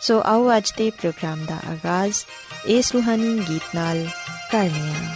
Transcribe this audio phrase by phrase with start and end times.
[0.00, 2.16] ਸੋ ਆਓ ਅੱਜ ਦੇ ਪ੍ਰੋਗਰਾਮ ਦਾ ਆਗਾਜ਼,
[2.66, 4.06] ਇਸ ਰੂਹਾਨੀ ਗੀਤ ਨਾਲ
[4.52, 5.14] ਕਰਨੇ ਆ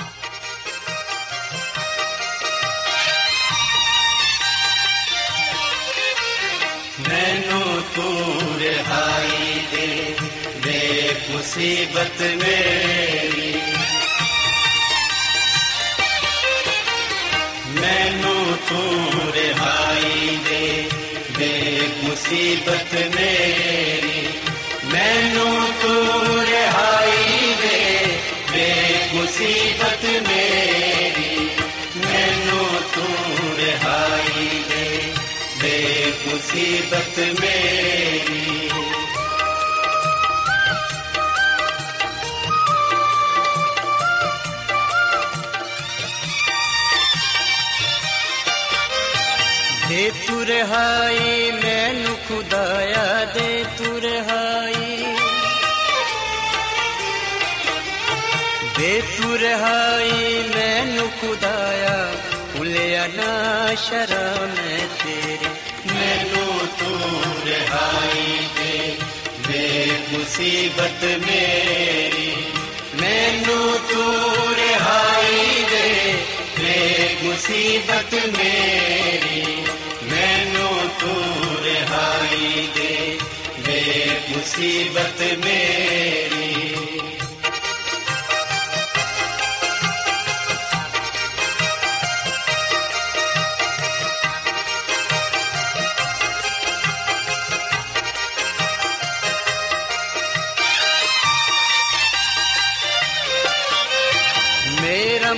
[7.09, 10.15] ਮੈਨੂੰ ਤੂੰ ਰਹਾਈ ਦੇ
[10.65, 13.53] ਦੇ ਮੁਸੀਬਤ ਮੇਰੀ।
[17.81, 20.91] ਮੈਨੂੰ ਤੂੰ ਰਹਾਈ ਦੇ
[21.39, 23.52] ਦੇ ਮੁਸੀਬਤ ਮੇਰੀ।
[36.53, 38.69] ਦੇ ਮੁਸੀਬਤ ਮੇਰੀ
[49.89, 55.05] ਦੇ ਤੂੰ ਰਹਾਈ ਮੈਨੂੰ ਖੁਦਾਇਆ ਦੇ ਤੂੰ ਰਹਾਈ
[58.79, 61.97] ਦੇ ਤੂੰ ਰਹਾਈ ਮੈਨੂੰ ਖੁਦਾਇਆ
[62.57, 64.55] ਭੁੱਲਿਆ ਨਾ ਸ਼ਰਮ
[65.05, 65.52] ਤੇਰੀ ਮੈਨੂੰ
[67.73, 68.97] ਤੂੰ ਰਹਾਈ ਦੇ
[69.49, 72.35] ਦੇ ਮੁਸੀਬਤ ਮੇਰੀ
[73.01, 76.15] ਮੈਨੂੰ ਤੂੰ ਰਹਾਈ ਦੇ
[76.59, 79.45] ਦੇ ਮੁਸੀਬਤ ਮੇਰੀ
[80.05, 83.19] ਮੈਨੂੰ ਤੂੰ ਰਹਾਈ ਦੇ
[83.67, 85.23] ਦੇ ਮੁਸੀਬਤ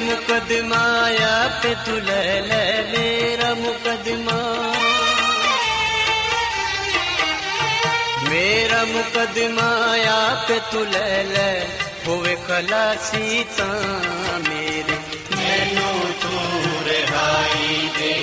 [0.03, 4.37] मुकदमा या पे तू ले ले मेरा मुकदमा
[8.29, 11.47] मेरा मुकदमा या पे तू ले ले
[12.07, 13.69] होवे खलासी ता
[14.49, 14.97] मेरे
[15.37, 15.89] मैनू
[16.23, 16.35] तू
[16.89, 18.13] रहाई दे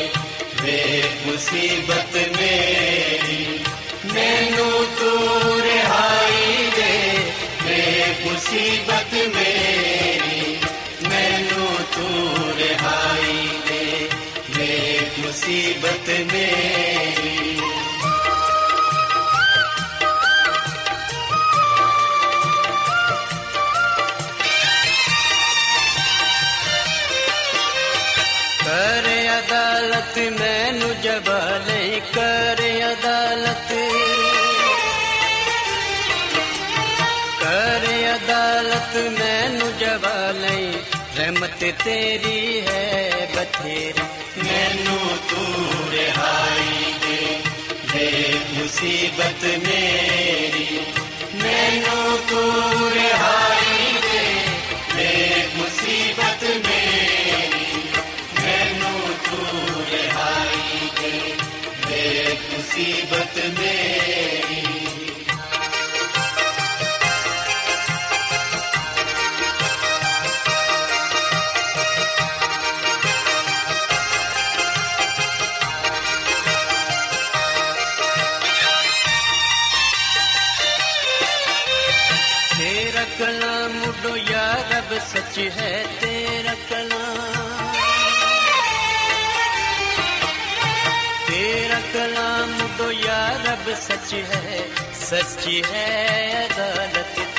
[0.62, 0.78] वे
[1.26, 3.40] मुसीबत मेरी
[4.12, 4.68] मैनू
[5.00, 5.10] तू
[5.68, 6.94] रहाई दे
[7.64, 7.82] वे
[8.24, 9.69] मुसीबत मेरी
[15.40, 17.34] मुसीबत मेरी
[28.66, 29.06] कर
[29.38, 31.82] अदालत मैनू जबाले
[32.16, 33.68] कर अदालत
[37.42, 37.84] कर
[38.14, 40.56] अदालत मैनू जबाले
[41.18, 42.40] रहमत तेरी
[42.70, 43.09] है
[43.41, 44.03] ਬਥੇਰੇ,
[44.37, 47.37] ਮੈਨੂੰ ਤੂੰ ਰਿਹਾਈ ਦੇ।
[47.93, 50.79] ਦੇ ਮੁਸੀਬਤ ਮੇਰੀ,
[51.43, 54.35] ਮੈਨੂੰ ਤੂੰ ਰਿਹਾਈ ਦੇ।
[54.95, 57.81] ਦੇ ਮੁਸੀਬਤ ਮੇਰੀ,
[58.43, 61.33] ਮੈਨੂੰ ਤੂੰ ਰਿਹਾਈ ਦੇ।
[61.87, 64.40] ਦੇ ਮੁਸੀਬਤ ਮੇਰੀ।
[93.70, 94.58] सच है
[95.00, 97.29] सच्ची है अदालत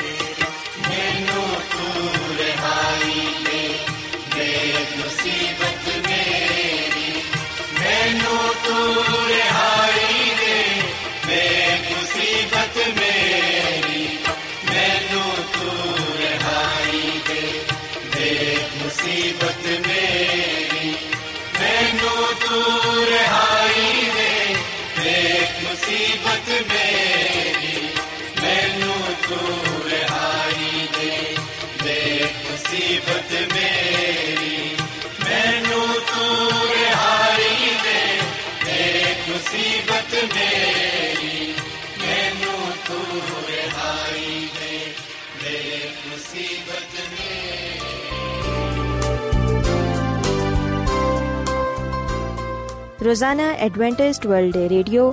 [25.82, 27.88] ਮੁਸੀਬਤ ਮੇਰੀ,
[28.42, 31.36] ਮੈਨੂੰ ਤੂੰ ਰਹਾਈ ਦੇ।
[31.84, 34.76] ਦੇਖ ਮੁਸੀਬਤ ਮੇਰੀ,
[35.24, 38.18] ਮੈਨੂੰ ਤੂੰ ਰਹਾਈ ਦੇ।
[38.64, 41.54] ਦੇਖ ਮੁਸੀਬਤ ਮੇਰੀ,
[41.98, 44.94] ਮੈਨੂੰ ਤੂੰ ਰਹਾਈ ਦੇ।
[45.42, 47.88] ਦੇਖ ਮੁਸੀਬਤ ਮੇਰੀ।
[53.04, 55.12] ਰੋਜ਼ਾਨਾ Adventist world radio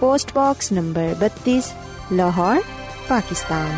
[0.00, 1.60] post box number 32
[2.12, 2.60] Lahore
[3.08, 3.70] Pakistan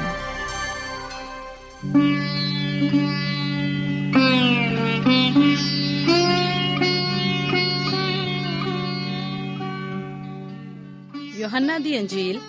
[11.37, 12.41] Yohanna ਦੀ ਅੰਜੀਲ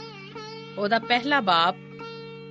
[0.78, 1.76] ਉਹਦਾ ਪਹਿਲਾ ਬਾਪ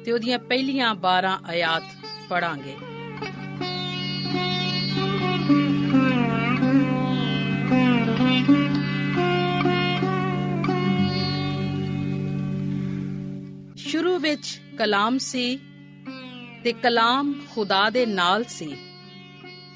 [0.05, 1.83] ਤੇ ਉਹਦੀਆਂ ਪਹਿਲੀਆਂ 12 ਆਇਤ
[2.29, 2.77] ਪੜਾਂਗੇ
[14.37, 15.57] ਵਿੱਚ ਕਲਾਮ ਸੀ
[16.65, 18.77] ਤੇ ਕਲਾਮ ਖੁਦਾ ਦੇ ਨਾਲ ਸੀ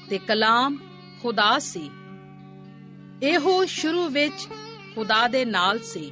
[0.09, 0.77] ਤੇ ਕਲਾਮ
[1.21, 1.89] ਖੁਦਾ ਸੀ।
[3.23, 4.47] ਇਹੋ ਸ਼ੁਰੂ ਵਿੱਚ
[4.95, 6.11] ਖੁਦਾ ਦੇ ਨਾਲ ਸੀ।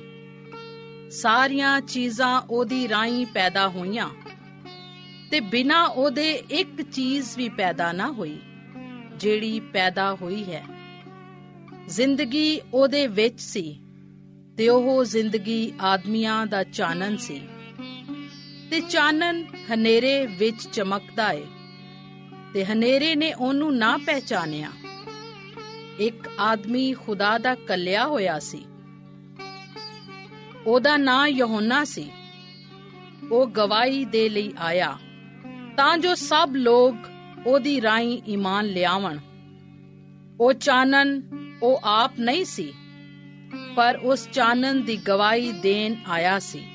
[1.11, 4.09] ਸਾਰੀਆਂ ਚੀਜ਼ਾਂ ਉਹਦੀ ਰਾਹੀਂ ਪੈਦਾ ਹੋਈਆਂ
[5.31, 8.37] ਤੇ ਬਿਨਾ ਉਹਦੇ ਇੱਕ ਚੀਜ਼ ਵੀ ਪੈਦਾ ਨਾ ਹੋਈ,
[9.15, 10.65] ਜਿਹੜੀ ਪੈਦਾ ਹੋਈ ਹੈ।
[11.87, 13.79] ਜ਼ਿੰਦਗੀ ਉਹਦੇ ਵਿੱਚ ਸੀ
[14.57, 17.41] ਤੇ ਉਹ ਜ਼ਿੰਦਗੀ ਆਦਮੀਆਂ ਦਾ ਚਾਨਣ ਸੀ।
[18.71, 19.43] ਤੇ ਚਾਨਣ
[19.73, 21.45] ਹਨੇਰੇ ਵਿੱਚ ਚਮਕਦਾ ਏ,
[22.53, 24.69] ਤੇ ਹਨੇਰੇ ਨੇ ਉਹਨੂੰ ਨਾ ਪਹਿਚਾਨਿਆ।
[25.99, 28.65] ਇੱਕ ਆਦਮੀ ਖੁਦਾ ਦਾ ਕੱਲਿਆ ਹੋਇਆ ਸੀ।
[30.67, 32.11] ਉਹਦਾ ਨਾਂ ਯਹੋਨਾ ਸੀ।
[33.31, 34.97] ਉਹ ਗਵਾਹੀ ਦੇ ਲਈ ਆਇਆ,
[35.77, 36.95] ਤਾਂ ਜੋ ਸਭ ਲੋਕ
[37.47, 39.17] ਉਹਦੀ ਰਾਹੀਂ ਈਮਾਨ ਲਿਆਵਣ।
[40.41, 41.21] ਉਹ ਚਾਨਣ,
[41.63, 42.73] ਉਹ ਆਪ ਨਹੀਂ ਸੀ,
[43.75, 46.65] ਪਰ ਉਸ ਚਾਨਣ ਦੀ ਗਵਾਹੀ ਦੇਣ ਆਇਆ ਸੀ।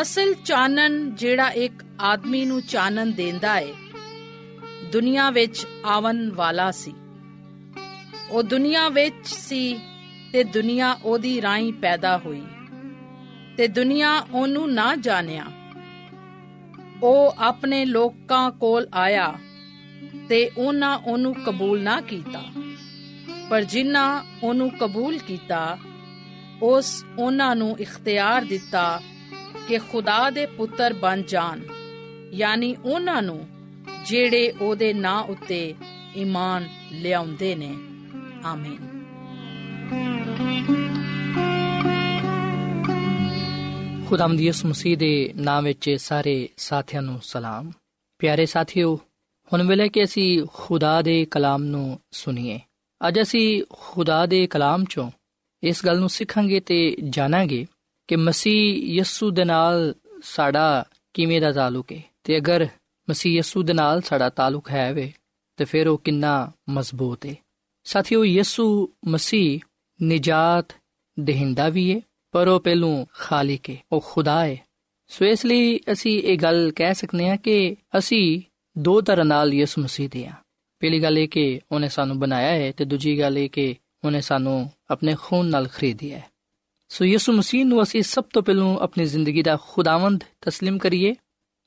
[0.00, 3.74] ਅਸਲ ਚਾਨਣ ਜਿਹੜਾ ਇੱਕ ਆਦਮੀ ਨੂੰ ਚਾਨਣ ਦਿੰਦਾ ਏ,
[4.92, 6.94] ਦੁਨੀਆ ਵਿੱਚ ਆਵਨ ਵਾਲਾ ਸੀ।
[8.30, 9.80] ਉਹ ਦੁਨੀਆ ਵਿੱਚ ਸੀ
[10.32, 12.42] ਤੇ ਦੁਨੀਆ ਉਹਦੀ ਰਾਹੀਂ ਪੈਦਾ ਹੋਈ।
[13.56, 15.46] ਤੇ ਦੁਨੀਆ ਉਹਨੂੰ ਨਾ ਜਾਣਿਆ।
[17.02, 19.34] ਉਹ ਆਪਣੇ ਲੋਕਾਂ ਕੋਲ ਆਇਆ
[20.28, 22.42] ਤੇ ਉਹਨਾਂ ਉਹਨੂੰ ਕਬੂਲ ਨਾ ਕੀਤਾ।
[23.48, 25.78] ਪਰ ਜਿਨ੍ਹਾਂ ਉਹਨੂੰ ਕਬੂਲ ਕੀਤਾ,
[26.62, 29.00] ਉਸ ਉਹਨਾਂ ਨੂੰ ਇਖਤਿਆਰ ਦਿੱਤਾ
[29.68, 31.60] ਕਿ ਖੁਦਾ ਦੇ ਪੁੱਤਰ ਬਣ ਜਾਣ,
[32.32, 33.48] ਯਾਨੀ ਉਹਨਾਂ ਨੂੰ
[34.06, 35.74] ਜਿਹੜੇ ਉਹਦੇ ਨਾਂ ਉੱਤੇ
[36.16, 37.74] ਈਮਾਨ ਲਿਆਉਂਦੇ ਨੇ।
[38.44, 38.88] ਆਮੀਨ।
[44.08, 47.70] ਖੁਦਾਵੰਦ ਯਿਸੂ ਮਸੀਹ ਦੇ ਨਾਮ ਵਿੱਚ ਸਾਰੇ ਸਾਥੀਆਂ ਨੂੰ ਸਲਾਮ।
[48.18, 49.00] ਪਿਆਰੇ ਸਾਥੀਓ,
[49.52, 52.60] ਹੁਣ ਵੇਲੇ ਕਿ ਅਸੀਂ ਖੁਦਾ ਦੇ ਕਲਾਮ ਨੂੰ ਸੁਣੀਏ,
[53.08, 55.10] ਅੱਜ ਅਸੀਂ ਖੁਦਾ ਦੇ ਕਲਾਮ ਚੋਂ
[55.62, 57.66] ਇਸ ਗੱਲ ਨੂੰ ਸਿੱਖਾਂਗੇ ਤੇ ਜਾਣਾਂਗੇ
[58.08, 62.68] ਕਿ ਮਸੀਹ ਯਿਸੂ ਦੇ ਨਾਲ ਸਾਡਾ ਕਿਵੇਂ ਦਾ ਤਾਲੁਕ ਹੈ ਤੇ ਅਗਰ
[63.10, 65.12] ਮਸੀਹ ਯਿਸੂ ਦੇ ਨਾਲ ਸਾਡਾ ਤਾਲੁਕ ਹੈ ਵੇ,
[65.56, 67.34] ਤੇ ਫਿਰ ਉਹ ਕਿੰਨਾ ਮਜ਼ਬੂਤ ਹੈ
[67.84, 69.60] ਸਾਥੀਓ, ਯਿਸੂ ਮਸੀਹ
[70.02, 70.66] ਨਿਜਾਤ
[71.20, 72.00] ਦੇਹਿੰਦਾ ਵੀ ਹੈ
[72.32, 74.56] ਪਰ ਉਹ ਪਹਿਲੋਂ ਖਾਲਿਕ ਹੈ ਉਹ ਖੁਦਾ ਹੈ
[75.08, 78.42] ਸੋ ਇਸ ਲਈ ਅਸੀਂ ਇਹ ਗੱਲ ਕਹਿ ਸਕਦੇ ਹਾਂ ਕਿ ਅਸੀਂ
[78.78, 80.36] ਦੋ ਤਰ੍ਹਾਂ ਨਾਲ ਯਿਸੂ ਮਸੀਹ ਦੇ ਹਾਂ
[80.80, 84.70] ਪਹਿਲੀ ਗੱਲ ਇਹ ਕਿ ਉਹਨੇ ਸਾਨੂੰ ਬਣਾਇਆ ਹੈ ਤੇ ਦੂਜੀ ਗੱਲ ਇਹ ਕਿ ਉਹਨੇ ਸਾਨੂੰ
[84.90, 86.31] ਆਪਣੇ ਖੂਨ ਨਾਲ ਖਰੀਦਿਆ ਹੈ
[86.91, 91.15] ਸੋ ਯਿਸੂ ਮਸੀਹ ਨੂੰ ਅਸੀਂ ਸਭ ਤੋਂ ਪਹਿਲਾਂ ਆਪਣੀ ਜ਼ਿੰਦਗੀ ਦਾ ਖੁਦਾਵੰਦ تسلیم ਕਰੀਏ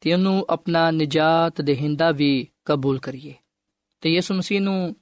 [0.00, 3.34] ਤੇ ਉਹਨੂੰ ਆਪਣਾ ਨਜਾਤ ਦੇਹਿੰਦਾ ਵੀ ਕਬੂਲ ਕਰੀਏ
[4.00, 4.96] ਤੇ ਯਿਸੂ ਮਸੀਹ ਨੂੰ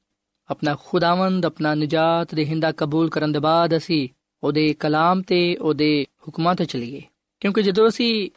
[0.50, 4.08] ਆਪਣਾ ਖੁਦਾਵੰਦ ਆਪਣਾ ਨਜਾਤ ਦੇਹਿੰਦਾ ਕਬੂਲ ਕਰਨ ਦੇ ਬਾਅਦ ਅਸੀਂ
[4.44, 7.02] ਉਹਦੇ ਕਲਾਮ ਤੇ ਉਹਦੇ ਹੁਕਮਾਂ ਤੇ ਚਲੀਏ
[7.40, 8.30] ਕਿਉਂਕਿ ਜਦੋਂ ਅਸੀਂ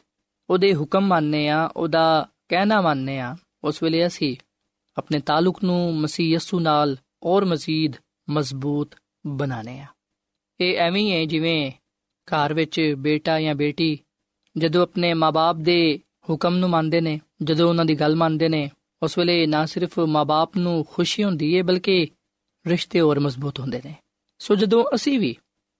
[0.49, 4.35] ਉਹਦੇ ਹੁਕਮ ਮੰਨਨੇ ਆ ਉਹਦਾ ਕਹਿਣਾ ਮੰਨਨੇ ਆ ਉਸ ਵੇਲੇ ਅਸੀਂ
[4.97, 7.95] ਆਪਣੇ ਤਾਲੁਕ ਨੂੰ ਮਸੀਹ ਯਸੂ ਨਾਲ ਔਰ ਮਜ਼ੀਦ
[8.29, 8.95] ਮਜ਼ਬੂਤ
[9.27, 9.85] ਬਣਾਣੇ ਆ
[10.60, 11.72] ਇਹ ਐਵੇਂ ਹੀ ਹੈ ਜਿਵੇਂ
[12.28, 13.98] ਘਰ ਵਿੱਚ ਬੇਟਾ ਜਾਂ ਬੇਟੀ
[14.58, 18.70] ਜਦੋਂ ਆਪਣੇ ਮਾਪੇ ਦੇ ਹੁਕਮ ਨੂੰ ਮੰਨਦੇ ਨੇ, ਜਦੋਂ ਉਹਨਾਂ ਦੀ ਗੱਲ ਮੰਨਦੇ ਨੇ,
[19.02, 22.08] ਉਸ ਵੇਲੇ ਨਾ ਸਿਰਫ ਮਾਪੇ ਨੂੰ ਖੁਸ਼ੀ ਹੁੰਦੀ ਹੈ ਬਲਕਿ
[22.66, 23.94] ਰਿਸ਼ਤੇ ਹੋਰ ਮਜ਼ਬੂਤ ਹੁੰਦੇ ਨੇ।
[24.38, 25.36] ਸੋ ਜਦੋਂ ਅਸੀਂ ਵੀ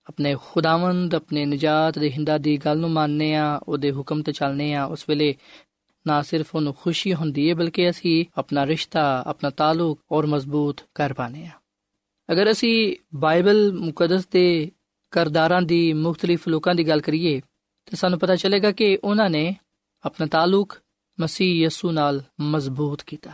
[0.07, 4.75] ਆਪਣੇ ਖੁਦਾਵੰਦ, ਆਪਣੇ ਨਜਾਤ ਦੇ ਹਿੰਦਾ ਦੀ ਗੱਲ ਨੂੰ ਮੰਨਨੇ ਆ ਉਹਦੇ ਹੁਕਮ ਤੇ ਚੱਲਨੇ
[4.75, 5.35] ਆ ਉਸ ਵੇਲੇ
[6.07, 11.13] ਨਾ ਸਿਰਫ ਉਹਨੂੰ ਖੁਸ਼ੀ ਹੁੰਦੀ ਹੈ ਬਲਕਿ ਅਸੀਂ ਆਪਣਾ ਰਿਸ਼ਤਾ, ਆਪਣਾ ਤਾਲੁਕ ਔਰ ਮਜ਼ਬੂਤ ਕਰ
[11.13, 11.51] ਪਾਨੇ ਆ
[12.32, 14.72] ਅਗਰ ਅਸੀਂ ਬਾਈਬਲ ਮੁਕੱਦਸ ਦੇ
[15.12, 17.40] ਕਰਦਾਰਾਂ ਦੀ ਮੁxtਲਿਫ ਲੋਕਾਂ ਦੀ ਗੱਲ ਕਰੀਏ
[17.86, 19.56] ਤਾਂ ਸਾਨੂੰ ਪਤਾ ਚੱਲੇਗਾ ਕਿ ਉਹਨਾਂ ਨੇ
[20.06, 20.78] ਆਪਣਾ ਤਾਲੁਕ
[21.20, 23.32] ਮਸੀਹ ਯਸੂ ਨਾਲ ਮਜ਼ਬੂਤ ਕੀਤਾ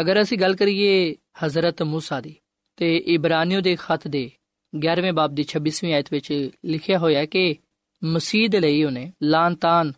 [0.00, 2.34] ਅਗਰ ਅਸੀਂ ਗੱਲ ਕਰੀਏ ਹਜ਼ਰਤ موسی ਦੀ
[2.76, 4.30] ਤੇ ਇਬਰਾਨੀਓ ਦੇ ਖੱਤ ਦੇ
[4.72, 7.56] 11ਵੇਂ ਬਾਬ ਦੀ 26ਵੀਂ ਆਇਤ ਵਿੱਚ ਲਿਖਿਆ ਹੋਇਆ ਹੈ ਕਿ
[8.04, 9.92] ਮਸੀਹ ਦੇ ਲਈ ਉਹਨੇ ਲਾਂਤਾਨ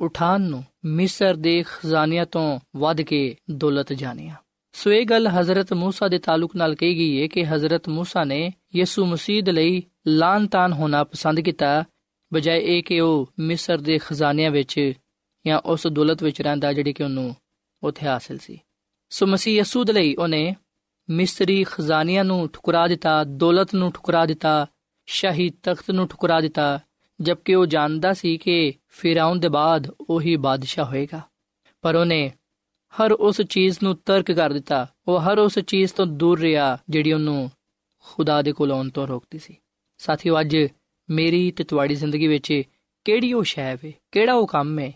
[0.00, 4.34] ਉਠਾਨ ਨੂੰ ਮਿਸਰ ਦੇ ਖਜ਼ਾਨਿਆਂ ਤੋਂ ਵੱਧ ਕੇ ਦੌਲਤ ਜਾਣਿਆ
[4.74, 8.52] ਸੋ ਇਹ ਗੱਲ ਹਜ਼ਰਤ موسی ਦੇ ਤਾਲੁਕ ਨਾਲ ਕਹੀ ਗਈ ਹੈ ਕਿ ਹਜ਼ਰਤ موسی ਨੇ
[8.76, 11.84] ਯਿਸੂ ਮਸੀਹ ਦੇ ਲਈ ਲਾਂਤਾਨ ਹੋਣਾ ਪਸੰਦ ਕੀਤਾ
[12.32, 14.92] ਬਜਾਏ ਇਹ ਕਿ ਉਹ ਮਿਸਰ ਦੇ ਖਜ਼ਾਨਿਆਂ ਵਿੱਚ
[15.46, 17.36] ਜਾਂ ਉਸ ਦੌਲਤ ਵਿੱਚ ਰਹਿੰਦਾ ਜਿਹੜੀ ਕਿ ਉਹਨੂੰ
[17.82, 18.58] ਉੱਥੇ ਹਾਸਲ ਸੀ
[19.10, 20.54] ਸੋ ਮਸੀਹ ਯਸੂ ਦੇ ਲਈ ਉਹਨੇ
[21.10, 24.66] ਮਿਸਰੀ ਖਜ਼ਾਨਿਆਂ ਨੂੰ ਠੁਕਰਾ ਦਿੱਤਾ ਦੌਲਤ ਨੂੰ ਠੁਕਰਾ ਦਿੱਤਾ
[25.06, 26.80] ਸ਼ਾਹੀ ਤਖਤ ਨੂੰ ਠੁਕਰਾ ਦਿੱਤਾ
[27.20, 31.20] ਜਦਕਿ ਉਹ ਜਾਣਦਾ ਸੀ ਕਿ ਫਿਰਆਉਨ ਦੇ ਬਾਅਦ ਉਹੀ ਬਾਦਸ਼ਾਹ ਹੋਏਗਾ
[31.82, 32.32] ਪਰ ਉਹਨੇ
[33.01, 37.13] ਹਰ ਉਸ ਚੀਜ਼ ਨੂੰ ਤਰਕ ਕਰ ਦਿੱਤਾ। ਉਹ ਹਰ ਉਸ ਚੀਜ਼ ਤੋਂ ਦੂਰ ਰਿਹਾ ਜਿਹੜੀ
[37.13, 37.51] ਉਹਨੂੰ
[38.03, 39.57] ਖੁਦਾ ਦੇ ਕੋਲ ਆਉਣ ਤੋਂ ਰੋਕਦੀ ਸੀ।
[39.97, 40.57] ਸਾਥੀਓ, ਅੱਜ
[41.09, 42.61] ਮੇਰੀ ਤੇ ਤੁਹਾਡੀ ਜ਼ਿੰਦਗੀ ਵਿੱਚ
[43.05, 44.93] ਕਿਹੜੀ ਉਹ ਸ਼ੈ ਹੈ ਕਿਹੜਾ ਉਹ ਕੰਮ ਹੈ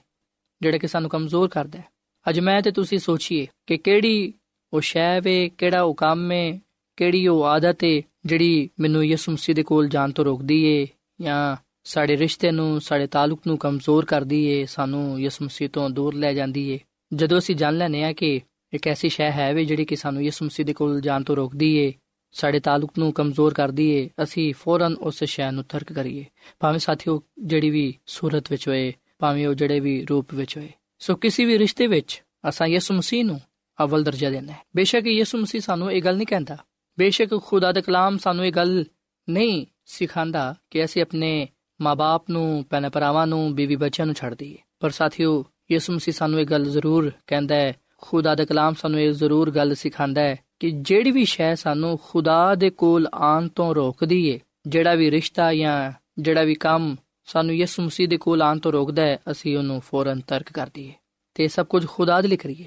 [0.61, 1.85] ਜਿਹੜਾ ਕਿ ਸਾਨੂੰ ਕਮਜ਼ੋਰ ਕਰਦਾ ਹੈ?
[2.29, 4.33] ਅੱਜ ਮੈਂ ਤੇ ਤੁਸੀਂ ਸੋਚੀਏ ਕਿ ਕਿਹੜੀ
[4.73, 6.59] ਉਹ ਸ਼ੈ ਵੇ, ਕਿਹੜਾ ਉਹ ਕੰਮ ਹੈ,
[6.97, 10.87] ਕਿਹੜੀ ਉਹ ਆਦਤ ਹੈ ਜਿਹੜੀ ਮੈਨੂੰ ਯਿਸੂ ਮਸੀਹ ਦੇ ਕੋਲ ਜਾਣ ਤੋਂ ਰੋਕਦੀ ਏ
[11.21, 16.15] ਜਾਂ ਸਾਡੇ ਰਿਸ਼ਤੇ ਨੂੰ, ਸਾਡੇ ਤਾਲੁਕ ਨੂੰ ਕਮਜ਼ੋਰ ਕਰਦੀ ਏ, ਸਾਨੂੰ ਯਿਸੂ ਮਸੀਹ ਤੋਂ ਦੂਰ
[16.15, 16.79] ਲੈ ਜਾਂਦੀ ਏ?
[17.13, 18.41] ਜਦੋਂ ਅਸੀਂ ਜਾਣ ਲੈਨੇ ਆ ਕਿ
[18.73, 21.75] ਇੱਕ ਐਸੀ ਸ਼ੈ ਹੈ ਵੇ ਜਿਹੜੀ ਕਿ ਸਾਨੂੰ ਯਿਸੂ ਮਸੀਹ ਦੇ ਕੋਲ ਜਾਣ ਤੋਂ ਰੋਕਦੀ
[21.75, 21.93] ਏ,
[22.31, 26.25] ਸਾਡੇ ਤਾਲੁਕ ਨੂੰ ਕਮਜ਼ੋਰ ਕਰਦੀ ਏ, ਅਸੀਂ ਫੌਰਨ ਉਸ ਸ਼ੈ ਨੂੰ ਤਰਕ ਕਰੀਏ।
[26.59, 31.15] ਭਾਵੇਂ ਸਾਥੀਓ ਜਿਹੜੀ ਵੀ ਸੂਰਤ ਵਿੱਚ ਹੋਏ, ਭਾਵੇਂ ਉਹ ਜਿਹੜੇ ਵੀ ਰੂਪ ਵਿੱਚ ਹੋਏ। ਸੋ
[31.15, 33.41] ਕਿਸੇ ਵੀ ਰਿਸ਼ਤੇ ਵਿੱਚ ਅਸਾਂ ਯਿਸੂ ਮਸੀਹ ਨੂੰ
[33.83, 36.57] ਅਵਲ ਦਰਜਾ ਦੇਣਾ ਹੈ। ਬੇਸ਼ੱਕ ਯਿਸੂ ਮਸੀਹ ਸਾਨੂੰ ਇਹ ਗੱਲ ਨਹੀਂ ਕਹਿੰਦਾ।
[36.99, 38.85] ਬੇਸ਼ੱਕ ਖੁਦਾ ਦਾ ਕਲਾਮ ਸਾਨੂੰ ਇਹ ਗੱਲ
[39.29, 41.47] ਨਹੀਂ ਸਿਖਾਉਂਦਾ ਕਿ ਅਸੀਂ ਆਪਣੇ
[41.81, 46.39] ਮਾਪੇ ਨੂੰ ਭੈਣ ਭਰਾਵਾਂ ਨੂੰ ਬੀਵੀ ਬੱਚਿਆਂ ਨੂੰ ਛੱਡ ਦਈਏ। ਪਰ ਸਾਥੀਓ ਯਿਸੂ ਮਸੀਹ ਸਾਨੂੰ
[46.39, 50.71] ਇਹ ਗੱਲ ਜ਼ਰੂਰ ਕਹਿੰਦਾ ਹੈ, ਖੁਦਾ ਦਾ ਕਲਾਮ ਸਾਨੂੰ ਇਹ ਜ਼ਰੂਰ ਗੱਲ ਸਿਖਾਉਂਦਾ ਹੈ ਕਿ
[50.71, 55.91] ਜਿਹੜੀ ਵੀ ਸ਼ੈ ਸਾਨੂੰ ਖੁਦਾ ਦੇ ਕੋਲ ਆਉਣ ਤੋਂ ਰੋਕਦੀ ਏ, ਜਿਹੜਾ ਵੀ ਰਿਸ਼ਤਾ ਜਾਂ
[56.19, 56.95] ਜਿਹੜਾ ਵੀ ਕੰਮ
[57.25, 60.93] ਸਾਨੂੰ ਯਿਸੂ ਮਸੀਹ ਦੇ ਕੋਲ ਆਉਣ ਤੋਂ ਰੋਕਦਾ ਹੈ, ਅਸੀਂ ਉਹਨੂੰ ਫੌਰਨ ਤਰਕ ਕਰ ਦਈਏ
[61.33, 62.65] ਤੇ ਸਭ ਕੁਝ ਖੁਦਾ ਦੇ ਲਈ ਕਰੀਏ।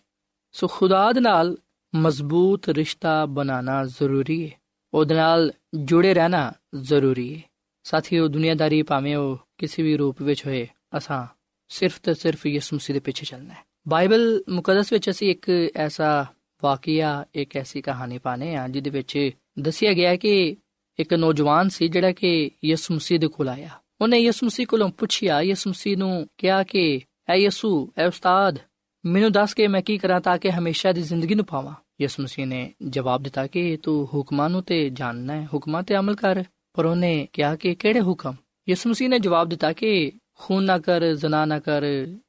[0.52, 1.56] ਸੋ ਖੁਦਾ ਦੇ ਨਾਲ
[1.94, 4.50] ਮਜ਼ਬੂਤ ਰਿਸ਼ਤਾ ਬਣਾਉਣਾ ਜ਼ਰੂਰੀ ਹੈ
[4.94, 7.40] ਉਹਦੇ ਨਾਲ ਜੁੜੇ ਰਹਿਣਾ ਜ਼ਰੂਰੀ ਹੈ
[7.84, 11.26] ਸਾਥੀਓ, ਦੁਨੀਆਦਾਰੀ ਭਾਵੇਂ ਉਹ ਕਿਸੇ ਵੀ ਰੂਪ ਵਿੱਚ ਹੋਏ, ਅਸਾਂ
[11.72, 16.26] ਸਿਰਫ ਤੇ ਸਿਰਫ ਯਿਸੂ ਮਸੀਹ ਦੇ ਪਿੱਛੇ ਚੱਲਣਾ ਹੈ। ਬਾਈਬਲ ਮੁਕੱਦਸ ਵਿੱਚ ਅਸੀਂ ਇੱਕ ਐਸਾ
[16.62, 20.56] ਵਾਕਿਆ, ਇੱਕ ਐਸੀ ਕਹਾਣੀ ਪਾਣੇ ਆ ਜਿਹਦੇ ਵਿੱਚ ਦੱਸਿਆ ਗਿਆ ਹੈ ਕਿ
[20.98, 23.68] ਇੱਕ ਨੌਜਵਾਨ ਸੀ ਜਿਹੜਾ ਕਿ ਯਿਸੂ ਮਸੀਹ ਦੇ ਕੋਲ ਆਇਆ।
[24.00, 28.58] ਉਹਨੇ ਯਿਸੂ ਮਸੀਹ ਕੋਲੋਂ ਪੁੱਛਿਆ, ਯਿਸੂ ਮਸੀਹ ਨੂੰ ਕਿਹਾ ਕਿ, ਐ ਯਿਸੂ, ਐ ਉਸਤਾਦ,
[29.06, 31.74] ਮੈਨੂੰ ਦੱਸ ਕੇ ਮੈਂ ਕੀ ਕਰਾਂ ਤਾਂ ਕਿ ਹਮੇਸ਼ਾ ਦੀ ਜ਼ਿੰਦਗੀ ਨੂੰ ਪਾਵਾਂ?
[32.00, 36.14] ਯਿਸੂ ਮਸੀਹ ਨੇ ਜਵਾਬ ਦਿੱਤਾ ਕਿ, ਤੂੰ ਹੁਕਮਾਂ ਨੂੰ ਤੇ ਜਾਣਨਾ ਹੈ, ਹੁਕਮਾਂ ਤੇ ਅਮਲ
[36.14, 38.34] ਕਰ। ਪਰ ਉਹਨੇ ਕਿਹਾ ਕਿ, ਕਿਹੜੇ ਹੁਕਮ?
[38.68, 41.82] ਯਿਸੂ ਮਸੀਹ ਨੇ ਜਵਾਬ ਦਿੱਤਾ ਕਿ ਖੂਨ ਨਾ ਕਰ, ਜ਼ਨਾ ਨਾ ਕਰ,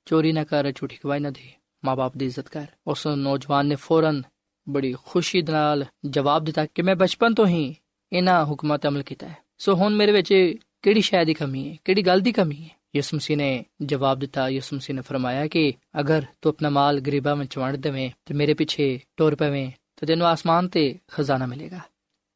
[0.05, 1.53] ਚੋਰੀ ਨਾ ਕਰ, ਝੂਠੀ ਗਵਾਹੀ ਨਾ ਦੇ।
[1.85, 4.23] ਮਾਪੇ ਦੀ ਇੱਜ਼ਤ ਕਰ। ਉਸ ਨੌਜਵਾਨ ਨੇ ਫੌਰਨ
[4.69, 7.75] ਬੜੀ ਖੁਸ਼ੀ ਨਾਲ ਜਵਾਬ ਦਿੱਤਾ ਕਿ ਮੈਂ ਬਚਪਨ ਤੋਂ ਹੀ
[8.13, 11.77] ਇਹਨਾਂ ਹੁਕਮਾਂ ਤੇ ਅਮਲ ਕੀਤਾ ਹੈ। ਸੋ ਹੁਣ ਮੇਰੇ ਵਿੱਚ ਕਿਹੜੀ ਸ਼ੈ ਦੀ ਕਮੀ ਹੈ?
[11.85, 12.69] ਕਿਹੜੀ ਗੱਲ ਦੀ ਕਮੀ ਹੈ?
[12.95, 17.35] ਯਿਸੂ ਮਸੀਹ ਨੇ ਜਵਾਬ ਦਿੱਤਾ। ਯਿਸੂ ਮਸੀਹ ਨੇ ਫਰਮਾਇਆ ਕਿ ਅਗਰ ਤੂੰ ਆਪਣਾ ਮਾਲ ਗਰੀਬਾਂ
[17.35, 21.79] ਵਿੱਚ ਵੰਡ ਦੇਵੇਂ, ਤੇ ਮੇਰੇ ਪਿੱਛੇ ਟੁਰ ਪਵੇਂ, ਤੇ ਤੈਨੂੰ ਆਸਮਾਨ ਤੇ ਖਜ਼ਾਨਾ ਮਿਲੇਗਾ।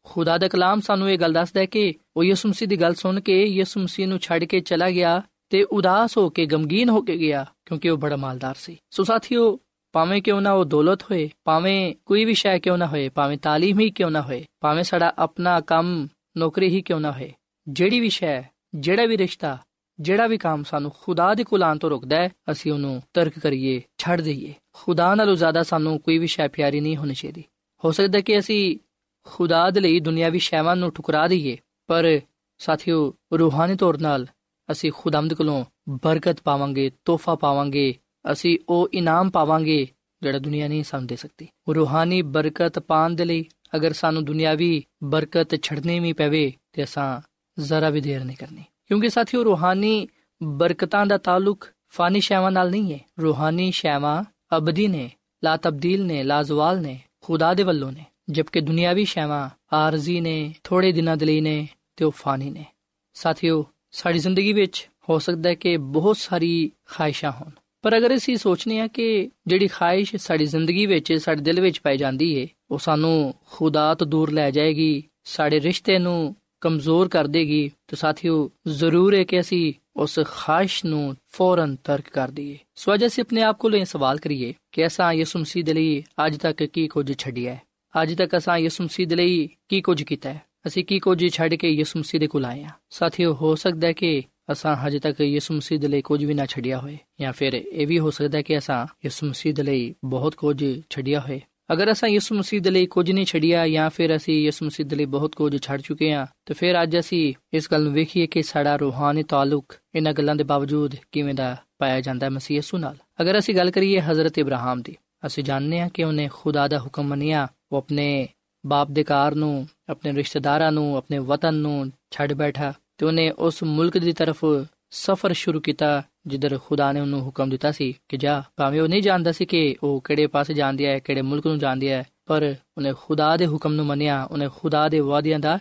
[0.04, 3.20] ਖੁਦਾ ਦਾ ਕਲਾਮ ਸਾਨੂੰ ਇਹ ਗੱਲ ਦੱਸਦਾ ਹੈ ਕਿ ਉਹ ਯਿਸੂ ਮਸੀਹ ਦੀ ਗੱਲ ਸੁਣ
[3.20, 7.18] ਕੇ ਯਿਸੂ ਮਸੀਹ ਨੂੰ ਛੱਡ ਕੇ ਚਲਾ ਗਿਆ ਤੇ ਉਦਾਸ ਹੋ ਕੇ, ਗਮਗੀਨ ਹੋ ਕੇ
[7.18, 9.60] ਗਿਆ, ਕਿਉਂਕਿ ਉਹ ਬੜਾ ਮਾਲਦਾਰ ਸੀ। ਸੋ ਸਾਥੀਓ,
[9.92, 13.80] ਭਾਵੇਂ ਕਿਉਂ ਨਾ ਉਹ ਦੌਲਤ ਹੋਏ, ਭਾਵੇਂ ਕੋਈ ਵੀ ਸ਼ੈ ਕਿਉਂ ਨਾ ਹੋਏ, ਭਾਵੇਂ ਤਾਲੀਮ
[13.80, 17.34] ਹੀ ਕਿਉਂ ਨਾ ਹੋਏ, ਭਾਵੇਂ ਸਾਡਾ ਆਪਣਾ ਕੰਮ, ਨੌਕਰੀ ਹੀ ਕਿਉਂ ਨਾ ਹੋਏ,
[17.68, 18.44] ਜਿਹੜੀ ਵੀ ਸ਼ੈ,
[18.76, 19.58] ਜਿਹੜਾ ਵੀ ਰਿਸ਼ਤਾ,
[20.00, 23.82] ਜਿਹੜਾ ਵੀ ਕੰਮ ਸਾਨੂੰ ਖੁਦਾ ਦੇ ਕੋਲ ਆਉਣ ਤੋਂ ਰੁਕਦਾ ਹੈ, ਅਸੀਂ ਉਹਨੂੰ ਤਰਕ ਕਰੀਏ,
[23.98, 27.44] ਛੱਡ ਦਈਏ। ਖੁਦਾ ਨਾਲੋਂ ਜ਼ਿਆਦਾ ਸਾਨੂੰ ਕੋਈ ਵੀ ਸ਼ੈ ਪਿਆਰੀ ਨਹੀਂ ਹੋਣੀ ਚਾਹੀਦੀ।
[27.86, 28.78] ਹੋ ਸਕਦਾ ਕਿ ਅਸੀਂ
[29.26, 32.20] ਖੁਦਾ ਦੇ ਲਈ ਦੁਨਿਆਵੀ ਸ਼ੈਵਾਂ ਨੂੰ ਠੁਕਰਾ ਦਈਏ, ਪਰ
[32.58, 34.26] ਸਾਥੀਓ, ਰੂਹਾਨੀ ਤੌਰ 'ਤੇ
[34.72, 37.96] ਅਸੀਂ ਖੁਦਾਮਦ ਕੋਲੋਂ ਬਰਕਤ ਪਾਵਾਂਗੇ, ਤੋਹਫਾ ਪਾਵਾਂਗੇ,
[38.32, 39.88] ਅਸੀਂ ਉਹ ਇਨਾਮ ਪਾਵਾਂਗੇ
[40.22, 43.46] ਜਿਹੜਾ ਦੁਨੀਆ ਨਹੀਂ ਸਾਨੂੰ ਦੇ ਸਕਦੀ। ਰੂਹਾਨੀ ਬਰਕਤ ਪਾਣ ਦੇ ਲਈ
[43.76, 47.22] ਅਗਰ ਸਾਨੂੰ ਦੁਨਿਆਵੀ ਬਰਕਤ ਛੱਡਣੀ ਵੀ ਪਵੇ ਤੇ ਅਸਾਂ
[47.62, 50.08] ਜ਼ਰਾ ਵੀ ਦੇਰ ਨਹੀਂ ਕਰਨੀ। ਕਿਉਂਕਿ ਸਾਥੀਓ, ਰੂਹਾਨੀ
[50.44, 54.24] ਬਰਕਤਾਂ ਦਾ ਤਾਲੁਕ ਫਾਨੀ ਸ਼ੈਵਾਂ ਨਾਲ ਨਹੀਂ ਹੈ। ਰੂਹਾਨੀ ਸ਼ੈਵਾਂ
[54.58, 55.12] ਅਬਦੀ ਨੇ
[55.44, 60.92] ਲਾ ਤਬਦੀਲ ਨੇ, ਲਾਜ਼ਵਾਲ ਨੇ, ਖੁਦਾ ਦੇ ਵੱਲੋਂ ਨੇ, ਜਦਕਿ ਦੁਨਿਆਵੀ ਸ਼ੈਵਾਂ ਆਰਜ਼ੀ ਨੇ ਥੋੜੇ
[60.92, 62.66] ਦਿਨਾਂ ਦੇ ਲਈ ਨੇ ਤੇ ਉਹ ਫਾਨੀ ਨੇ।
[63.14, 67.50] ਸਾਥੀਓ ਸਾਡੀ ਜ਼ਿੰਦਗੀ ਵਿੱਚ ਹੋ ਸਕਦਾ ਹੈ ਕਿ ਬਹੁਤ ਸਾਰੀ ਖਾਹਿਸ਼ਾਂ ਹੋਣ।
[67.82, 71.98] ਪਰ ਅਗਰ ਅਸੀਂ ਸੋਚਨੇ ਆ ਕਿ ਜਿਹੜੀ ਖਾਹਿਸ਼ ਸਾਡੀ ਜ਼ਿੰਦਗੀ ਵਿੱਚ, ਸਾਡੇ ਦਿਲ ਵਿੱਚ ਪਾਈ
[71.98, 77.72] ਜਾਂਦੀ ਏ ਉਹ ਸਾਨੂੰ ਖੁਦਾ ਤੋਂ ਦੂਰ ਲੈ ਜਾਏਗੀ, ਸਾਡੇ ਰਿਸ਼ਤੇ ਨੂੰ ਕਮਜ਼ੋਰ ਕਰ ਦੇਗੀ,
[77.88, 83.06] ਤਾਂ ਸਾਥੀਓ ਜ਼ਰੂਰ ਹੈ ਕਿ ਅਸੀਂ ਉਸ ਖਾਹਿਸ਼ ਨੂੰ ਫੌਰਨ ਤਰਕ ਕਰ ਦਈਏ। ਸੋ ਅੱਜ
[83.06, 86.64] ਅਸੀਂ ਆਪਣੇ ਆਪ ਕੋਲੋਂ ਇਹ ਸਵਾਲ ਕਰੀਏ ਕਿ ਅਸਾਂ ਯਿਸੂ ਮਸੀਹ ਦੇ ਲਈ ਅੱਜ ਤੱਕ
[86.64, 87.62] ਕੀ ਕੁਝ ਛੱਡਿਆ ਹੈ?
[88.02, 90.42] ਅੱਜ ਤੱਕ ਅਸਾਂ ਯਿਸੂ ਮਸੀਹ ਦੇ ਲਈ ਕੀ ਕੁਝ ਕੀਤਾ ਹੈ?
[90.68, 93.94] ਅਸੀਂ ਕੀ ਕੁਝ ਛੱਡ ਕੇ ਯਿਸੂ ਮਸੀਹ ਦੇ ਕੋਲ ਆਏ ਹਾਂ ਸਾਥੀਓ ਹੋ ਸਕਦਾ ਹੈ
[93.94, 97.54] ਕਿ ਅਸਾਂ ਹਜੇ ਤੱਕ ਯਿਸੂ ਮਸੀਹ ਦੇ ਲਈ ਕੁਝ ਵੀ ਨਾ ਛੱਡਿਆ ਹੋਏ ਜਾਂ ਫਿਰ
[97.54, 101.40] ਇਹ ਵੀ ਹੋ ਸਕਦਾ ਕਿ ਅਸਾਂ ਯਿਸੂ ਮਸੀਹ ਦੇ ਲਈ ਬਹੁਤ ਕੁਝ ਛੱਡਿਆ ਹੋਏ
[101.72, 104.96] ਅਗਰ ਅਸਾਂ ਯਿਸੂ ਮਸੀਹ ਦੇ ਲਈ ਕੁਝ ਨਹੀਂ ਛੱਡਿਆ ਜਾਂ ਫਿਰ ਅਸੀਂ ਯਿਸੂ ਮਸੀਹ ਦੇ
[104.96, 108.44] ਲਈ ਬਹੁਤ ਕੁਝ ਛੱਡ ਚੁੱਕੇ ਹਾਂ ਤੇ ਫਿਰ ਅੱਜ ਅਸੀਂ ਇਸ ਗੱਲ ਨੂੰ ਵੇਖੀਏ ਕਿ
[108.44, 112.98] ਸਾਡਾ ਰੂਹਾਨੀ ਤਾਲੁਕ ਇਹਨਾਂ ਗੱਲਾਂ ਦੇ ਬਾਵਜੂਦ ਕਿਵੇਂ ਦਾ ਪਾਇਆ ਜਾਂਦਾ ਹੈ ਮਸੀਹ ਯਿਸੂ ਨਾਲ
[113.22, 114.96] ਅਗਰ ਅਸੀਂ ਗੱਲ ਕਰੀਏ ਹਜ਼ਰਤ ਇਬਰਾਹਿਮ ਦੀ
[115.26, 118.28] ਅਸੀਂ ਜਾਣਦੇ ਹਾਂ ਕਿ ਉਹਨੇ ਖੁਦਾ ਦਾ ਹੁਕਮ ਮੰਨਿਆ ਉਹ ਆਪਣੇ
[118.64, 123.64] ਬਾਪ ਦੇ ਘਰ ਨੂੰ ਆਪਣੇ ਰਿਸ਼ਤੇਦਾਰਾਂ ਨੂੰ ਆਪਣੇ ਵਤਨ ਨੂੰ ਛੱਡ ਬੈਠਾ ਤੇ ਉਹਨੇ ਉਸ
[123.64, 124.46] ਮੁਲਕ ਦੀ ਤਰਫ
[124.92, 129.02] ਸਫ਼ਰ ਸ਼ੁਰੂ ਕੀਤਾ ਜਿੱਧਰ ਖੁਦਾ ਨੇ ਉਹਨੂੰ ਹੁਕਮ ਦਿੱਤਾ ਸੀ ਕਿ ਜਾ ਭਾਵੇਂ ਉਹ ਨਹੀਂ
[129.02, 132.94] ਜਾਣਦਾ ਸੀ ਕਿ ਉਹ ਕਿਹੜੇ ਪਾਸੇ ਜਾਂਦੀ ਹੈ ਕਿਹੜੇ ਮੁਲਕ ਨੂੰ ਜਾਂਦੀ ਹੈ ਪਰ ਉਹਨੇ
[132.94, 135.60] ਖੁਦਾ ਦੇ ਹੁਕਮ ਨੂੰ ਮੰਨਿਆ ਉਹਨੇ ਖੁਦਾ ਦੇ ਵਾਅਦਿਆਂ ਦਾ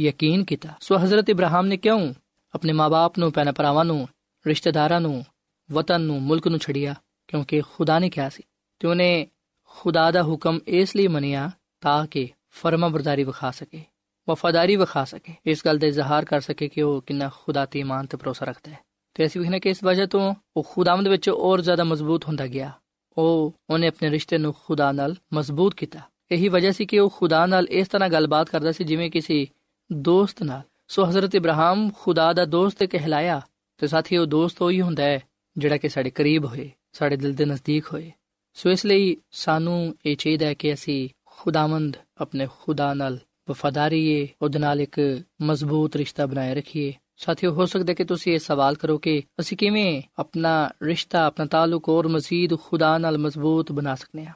[0.00, 2.14] ਯਕੀਨ ਕੀਤਾ ਸੋ ਹਜ਼ਰਤ ਇਬਰਾਹਿਮ ਨੇ ਕਿਉਂ
[2.54, 4.08] ਆਪਣੇ ਮਾਪੇ ਨੂੰ ਪੈਣਾ ਭਰਾਵਾਂ ਨੂੰ
[4.46, 5.24] ਰਿਸ਼ਤੇਦਾਰਾਂ ਨੂੰ
[5.72, 6.94] ਵਤਨ ਨੂੰ ਮੁਲਕ ਨੂੰ ਛੱਡਿਆ
[7.28, 8.42] ਕਿਉਂਕਿ ਖੁਦਾ ਨੇ ਕਿਹਾ ਸੀ
[8.78, 9.26] ਤੇ ਉਹਨੇ
[9.64, 13.84] ਖੁਦਾ ਦਾ ਹੁਕਮ ਇਸ ਲਈ ਮੰਨਿਆ ਤਾਂ ਕਿ ਫਰਮਾਬਰਦਾਰੀ ਵਿਖਾ ਸਕੇ,
[14.28, 18.06] ਵਫਾਦਾਰੀ ਵਿਖਾ ਸਕੇ, ਇਸ ਗੱਲ ਦਾ ਇਜ਼ਹਾਰ ਕਰ ਸਕੇ ਕਿ ਉਹ ਕਿੰਨਾ ਖੁਦਾ ਤੇ ਇਮਾਨ
[18.06, 18.78] ਤੇ ਭਰੋਸਾ ਰੱਖਦਾ ਹੈ।
[19.14, 22.72] ਤੇ ਅਸੀਂ ਵੇਖਨੇ ਕਿ ਇਸ ਵਜ੍ਹਾ ਤੋਂ ਉਹ ਖੁਦਾਵੰਦ ਵਿੱਚ ਹੋਰ ਜ਼ਿਆਦਾ ਮਜ਼ਬੂਤ ਹੁੰਦਾ ਗਿਆ।
[23.18, 26.00] ਉਹ, ਉਹਨੇ ਆਪਣੇ ਰਿਸ਼ਤੇ ਨੂੰ ਖੁਦਾ ਨਾਲ ਮਜ਼ਬੂਤ ਕੀਤਾ।
[26.30, 29.46] ਇਹੀ ਵਜ੍ਹਾ ਸੀ ਕਿ ਉਹ ਖੁਦਾ ਨਾਲ ਇਸ ਤਰ੍ਹਾਂ ਗੱਲਬਾਤ ਕਰਦਾ ਸੀ ਜਿਵੇਂ ਕਿਸੇ
[29.92, 33.40] ਦੋਸਤ ਨਾਲ। ਸੋ ਹਜ਼ਰਤ ਇਬਰਾਹਿਮ ਖੁਦਾ ਦਾ ਦੋਸਤ ਕਹਿਲਾਇਆ
[33.78, 35.20] ਤੇ ਸਾਥੀ ਉਹ ਦੋਸਤ ਉਹ ਹੀ ਹੁੰਦਾ ਹੈ
[35.58, 38.12] ਜਿਹੜਾ ਕਿ ਸਾਡੇ ਕਰੀਬ ਹੋਏ, ਸਾਡੇ ਦਿਲ ਦੇ ਨਜ਼ਦੀਕ ਹੋਏ।
[38.54, 43.18] ਸੋ ਇਸ ਲਈ ਸਾਨੂੰ ਇਹ ਚਾਹੀਦਾ ਹੈ ਕਿ ਅਸੀਂ ਖੁਦਾਵੰਦ ਆਪਣੇ ਖੁਦਾ ਨਾਲ
[43.50, 48.74] ਵਫਾਦਾਰੀਏ ਉਹਦੇ ਨਾਲ ਇੱਕ ਮਜ਼ਬੂਤ ਰਿਸ਼ਤਾ ਬਣਾਏ ਰੱਖੀਏ ਸਾਥੀਓ ਹੋ ਸਕਦਾ ਕਿ ਤੁਸੀਂ ਇਹ ਸਵਾਲ
[48.74, 54.26] ਕਰੋ ਕਿ ਅਸੀਂ ਕਿਵੇਂ ਆਪਣਾ ਰਿਸ਼ਤਾ ਆਪਣਾ ਤਾਲੁਕ ਹੋਰ ਮਜ਼ੀਦ ਖੁਦਾ ਨਾਲ ਮਜ਼ਬੂਤ ਬਣਾ ਸਕਨੇ
[54.26, 54.32] ਆ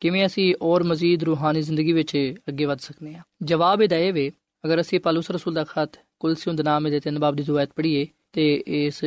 [0.00, 2.16] ਕਿਵੇਂ ਅਸੀਂ ਹੋਰ ਮਜ਼ੀਦ ਰੂਹਾਨੀ ਜ਼ਿੰਦਗੀ ਵਿੱਚ
[2.48, 4.30] ਅੱਗੇ ਵਧ ਸਕਨੇ ਆ ਜਵਾਬ ਇਹ ਹੈ ਵੇ
[4.64, 8.06] ਅਗਰ ਅਸੀਂ ਪਾਲੂਸ ਰਸੂਲ ਦਾ ਖਤ ਕੁਲਸੀ ਦੇ ਨਾਮ ਦੇ ਤਿੰਨ ਬਾਬ ਦੀ ਦੁਆਇਤ ਪੜ੍ਹੀਏ
[8.32, 9.04] ਤੇ ਇਸ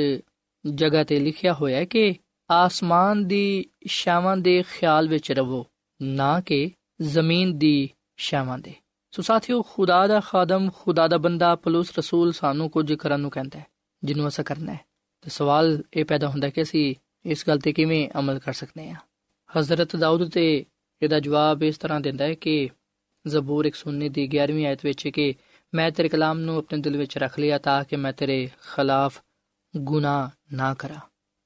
[0.68, 2.16] ਜਗ੍ਹਾ ਤੇ ਲਿਖਿਆ ਹੋਇਆ ਹੈ ਕਿ
[2.50, 5.66] ਆਸਮਾਨ ਦੀ ਸ਼ਾਵਾਂ ਦੇ ਖਿਆਲ ਵਿੱਚ ਰਵੋ
[6.02, 7.90] ਨਾ ਕਿ ਜ਼ਮੀਨ ਦੀ
[8.24, 8.74] ਸ਼ਾਵਾਂ ਦੇ।
[9.12, 13.60] ਸੋ ਸਾਥੀਓ, ਖੁਦਾ ਦਾ ਖਾਦਮ, ਖੁਦਾ ਦਾ ਬੰਦਾ, ਪਲੂਸ, ਰਸੂਲ ਸਾਨੂੰ ਕੁਝ ਕਰਨ ਨੂੰ ਕਹਿੰਦਾ
[13.60, 13.66] ਹੈ,
[14.04, 14.80] ਜਿਹਨੂੰ ਅਸਾਂ ਕਰਨਾ ਹੈ।
[15.22, 19.00] ਤੇ ਸਵਾਲ ਇਹ ਪੈਦਾ ਹੁੰਦਾ ਕਿ ਅਸੀਂ ਇਸ ਗੱਲ ਤੇ ਕਿਵੇਂ ਅਮਲ ਕਰ ਸਕਦੇ ਹਾਂ।
[19.60, 20.66] ਹਜ਼ਰਤ ਦਾਊਦ ਤੇ
[21.02, 22.70] ਇਹਦਾ ਜਵਾਬ ਇਸ ਤਰ੍ਹਾਂ ਦਿੰਦਾ ਹੈ ਕਿ
[23.28, 25.36] ਜ਼ਬੂਰ 119 ਦੀ 11ਵੀਂ ਆਇਤ ਵਿੱਚ ਕਿ
[25.74, 29.22] ਮੈਂ ਤੇਰੇ ਕਲਾਮ ਨੂੰ ਆਪਣੇ ਦਿਲ ਵਿੱਚ ਰੱਖ ਲਿਆ ਤਾਂ ਕਿ ਮੈਂ ਤੇਰੇ ਖਿਲਾਫ
[29.78, 31.00] ਗੁਨਾਹ ਨਾ ਕਰਾਂ।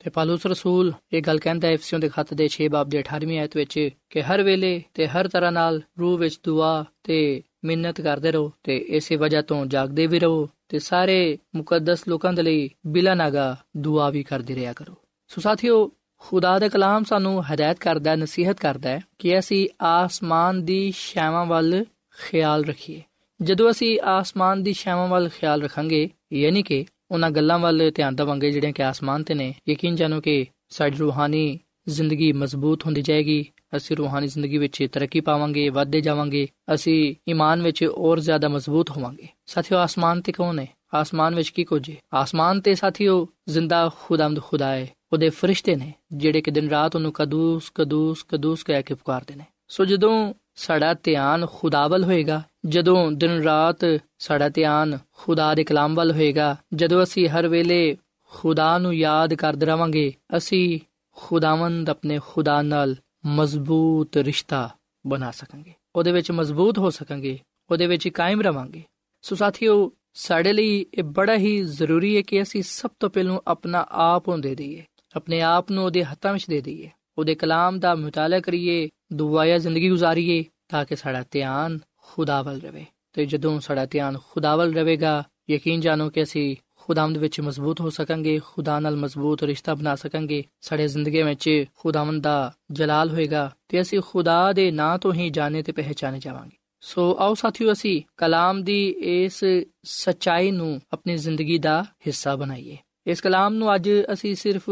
[0.08, 3.40] ਤੇ ਪਾਲੂਸ ਰਸੂਲ ਇਹ ਗੱਲ ਕਹਿੰਦਾ ਹੈ ਐਫਸੀਓਂ ਦੇ ਖੱਤ ਦੇ 6 ਬਾਬ ਦੇ 18ਵੀਂ
[3.40, 8.32] ਆਇਤ ਵਿੱਚ ਕਿ ਹਰ ਵੇਲੇ ਤੇ ਹਰ ਤਰ੍ਹਾਂ ਨਾਲ ਰੂਹ ਵਿੱਚ ਦੁਆ ਤੇ ਮਿੰਨਤ ਕਰਦੇ
[8.32, 13.14] ਰਹੋ ਤੇ ਇਸੇ ਵਜ੍ਹਾ ਤੋਂ ਜਾਗਦੇ ਵੀ ਰਹੋ ਤੇ ਸਾਰੇ ਮੁਕੱਦਸ ਲੋਕਾਂ ਦੇ ਲਈ ਬਿਲਾ
[13.14, 14.94] ਨਾਗਾ ਦੁਆ ਵੀ ਕਰਦੇ ਰਿਹਾ ਕਰੋ।
[15.28, 20.66] ਸੋ ਸਾਥੀਓ, ਖੁਦਾ ਦਾ ਕਲਾਮ ਸਾਨੂੰ ਹਦਾਇਤ ਕਰਦਾ ਹੈ ਨਸੀਹਤ ਕਰਦਾ ਹੈ ਕਿ ਅਸੀਂ ਆਸਮਾਨ
[20.66, 21.86] ਦੀ ਛਾਵਾਂ ਵੱਲ
[22.22, 23.02] ਖਿਆਲ ਰੱਖੀਏ।
[23.42, 28.52] ਜਦੋਂ ਅਸੀਂ ਆਸਮਾਨ ਦੀ ਛਾਵਾਂ ਵੱਲ ਖਿਆਲ ਰੱਖਾਂਗੇ, ਯਾਨੀ ਕਿ ਉਹਨਾਂ ਗੱਲਾਂ ਵੱਲ ਧਿਆਨ ਦੇਵਾਂਗੇ,
[28.52, 33.46] ਜਿਹੜੀਆਂ ਕਿ ਆਸਮਾਨ ਤੇ ਨੇ। ਯਕੀਨ ਜਾਣੋ ਕਿ ਸਾਡੀ ਰੂਹਾਨੀ ਜ਼ਿੰਦਗੀ ਮਜ਼ਬੂਤ ਹੁੰਦੀ ਜਾਏਗੀ।
[33.78, 39.28] ਅਸੀਂ ਰੂਹਾਨੀ ਜ਼ਿੰਦਗੀ ਵਿੱਚ ਤਰੱਕੀ ਪਾਵਾਂਗੇ, ਵਧਦੇ ਜਾਵਾਂਗੇ। ਅਸੀਂ ਈਮਾਨ ਵਿੱਚ ਹੋਰ ਜ਼ਿਆਦਾ ਮਜ਼ਬੂਤ ਹੋਵਾਂਗੇ।
[39.46, 40.68] ਸਾਥੀਓ, ਆਸਮਾਨ ਤੇ ਕੌਣ ਹੈ?
[40.94, 41.96] ਆਸਮਾਨ ਵਿੱਚ ਕੀ ਕੁਝ ਹੈ?
[42.14, 47.14] ਆਸਮਾਨ ਤੇ ਸਾਥੀਓ, ਜ਼ਿੰਦਾ ਖੁਦਾਮਦ ਖੁਦਾ ਹੈ। ਉਹਦੇ ਫਰਿਸ਼ਤੇ ਨੇ, ਜਿਹੜੇ ਕਿ ਦਿਨ ਰਾਤ ਉਹਨੂੰ
[47.14, 53.32] ਕਦੂਸ ਕਦੂਸ ਕਦੂਸ ਕਹਿ ਕੇ ਪੁਕਾਰਦੇ ਨੇ। ਸੋ ਜਦੋਂ ਸਾਡਾ ਧਿਆਨ ਖੁਦਾਵਲ ਹੋਏਗਾ ਜਦੋਂ ਦਿਨ
[53.32, 57.98] ਰਾਤ ਸਾਡਾ ਧਿਆਨ ਖੁਦਾ ਦੇ ਕਲਾਮ ਵੱਲ ਹੋਏਗਾ, ਜਦੋਂ ਅਸੀਂ ਹਰ ਵੇਲੇ
[58.30, 60.80] ਖੁਦਾ ਨੂੰ ਯਾਦ ਕਰਦੇ ਰਵਾਂਗੇ, ਅਸੀਂ
[61.16, 64.70] ਖੁਦਾਵੰਦ ਆਪਣੇ ਖੁਦਾ ਨਾਲ ਮਜ਼ਬੂਤ ਰਿਸ਼ਤਾ
[65.08, 67.40] ਬਣਾ ਸਕਾਂਗੇ। ਉਹਦੇ ਵਿੱਚ ਮਜ਼ਬੂਤ ਹੋ ਸਕਾਂਗੇ,
[67.72, 68.84] ਉਹਦੇ ਵਿੱਚ ਕਾਇਮ ਰਵਾਂਗੇ।
[69.22, 73.86] ਸੋ ਸਾਥੀਓ, ਸਾਡੇ ਲਈ ਇਹ ਬੜਾ ਹੀ ਜ਼ਰੂਰੀ ਹੈ ਕਿ ਅਸੀਂ ਸਭ ਤੋਂ ਪਹਿਲਾਂ ਆਪਣਾ
[73.90, 74.84] ਆਪ ਨੂੰ ਦੇ ਦਈਏ,
[75.16, 79.92] ਆਪਣੇ ਆਪ ਨੂੰ ਉਹਦੇ ਹੱਥਾਂ ਵਿੱਚ ਦੇ ਦਈਏ, ਉਹਦੇ ਕਲਾਮ ਦਾ ਮਤਾਲਾ ਕਰੀਏ, ਦੁਆਇਆ ਜ਼ਿੰਦਗੀ
[79.92, 85.24] گزارੀਏ ਤਾਂ ਕਿ ਸਾਡਾ ਧਿਆਨ ਖੁਦਾ ਵੱਲ ਰਵੇ। ਤੇ ਜਦੋਂ ਸਾਡਾ ਧਿਆਨ ਖੁਦਾ ਵੱਲ ਰਵੇਗਾ,
[85.50, 90.44] ਯਕੀਨ ਜਾਣੋ ਕਿ ਅਸੀਂ ਖੁਦਾਵੰਦ ਵਿੱਚ ਮਜ਼ਬੂਤ ਹੋ ਸਕਾਂਗੇ, ਖੁਦਾ ਨਾਲ ਮਜ਼ਬੂਤ ਰਿਸ਼ਤਾ ਬਣਾ ਸਕਾਂਗੇ,
[90.62, 95.64] ਸਾਡੇ ਜ਼ਿੰਦਗੀ ਵਿੱਚ ਖੁਦਾਵੰਦ ਦਾ ਜਲਾਲ ਹੋਏਗਾ ਤੇ ਅਸੀਂ ਖੁਦਾ ਦੇ ਨਾਂ ਤੋਂ ਹੀ ਜਾਣੇ
[95.64, 99.44] ਤੇ ਪਹਿਚਾਨੇ ਜਾਵਾਂਗੇ। ਸੋ ਆਓ ਸਾਥੀਓ, ਅਸੀਂ ਕਲਾਮ ਦੀ ਇਸ
[99.84, 104.70] ਸਚਾਈ ਨੂੰ ਆਪਣੀ ਜ਼ਿੰਦਗੀ ਦਾ ਹਿੱਸਾ ਬਣਾਈਏ। ਇਸ ਕਲਾਮ ਨੂੰ ਅੱਜ ਅਸੀਂ ਸਿਰਫ